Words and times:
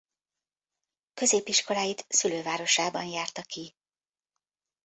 Középiskoláit 1.13 2.05
szülővárosában 2.07 3.03
járta 3.05 3.41
ki. 3.41 3.73